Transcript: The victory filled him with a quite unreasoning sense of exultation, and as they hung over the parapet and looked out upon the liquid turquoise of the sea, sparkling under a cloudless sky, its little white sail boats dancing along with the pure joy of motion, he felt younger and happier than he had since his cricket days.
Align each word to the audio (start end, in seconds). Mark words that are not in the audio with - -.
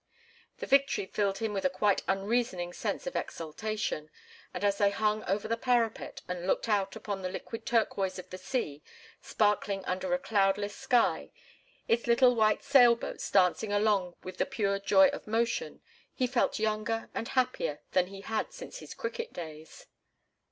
The 0.57 0.65
victory 0.65 1.05
filled 1.05 1.37
him 1.37 1.53
with 1.53 1.63
a 1.63 1.69
quite 1.69 2.01
unreasoning 2.07 2.73
sense 2.73 3.05
of 3.05 3.15
exultation, 3.15 4.09
and 4.51 4.63
as 4.65 4.79
they 4.79 4.89
hung 4.89 5.23
over 5.25 5.47
the 5.47 5.55
parapet 5.57 6.23
and 6.27 6.47
looked 6.47 6.67
out 6.67 6.95
upon 6.95 7.21
the 7.21 7.29
liquid 7.29 7.67
turquoise 7.67 8.17
of 8.17 8.31
the 8.31 8.39
sea, 8.39 8.81
sparkling 9.21 9.85
under 9.85 10.11
a 10.11 10.17
cloudless 10.17 10.75
sky, 10.75 11.29
its 11.87 12.07
little 12.07 12.33
white 12.33 12.63
sail 12.63 12.95
boats 12.95 13.29
dancing 13.29 13.71
along 13.71 14.15
with 14.23 14.37
the 14.37 14.47
pure 14.47 14.79
joy 14.79 15.07
of 15.09 15.27
motion, 15.27 15.83
he 16.15 16.25
felt 16.25 16.57
younger 16.57 17.11
and 17.13 17.27
happier 17.37 17.81
than 17.91 18.07
he 18.07 18.21
had 18.21 18.51
since 18.51 18.79
his 18.79 18.95
cricket 18.95 19.31
days. 19.33 19.85